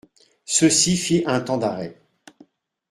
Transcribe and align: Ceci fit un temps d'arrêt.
Ceci 0.45 0.97
fit 0.97 1.21
un 1.27 1.41
temps 1.41 1.59
d'arrêt. 1.59 2.01